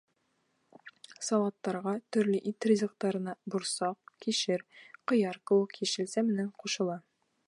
Салаттарға, 1.25 1.93
төрлө 2.15 2.39
ит 2.51 2.67
ризыҡтарына 2.71 3.35
борсаҡ, 3.55 4.15
кишер, 4.27 4.67
ҡыяр 5.13 5.41
кеүек 5.53 5.79
йәшелсә 5.87 6.25
менән 6.31 6.53
ҡушыла. 6.65 6.99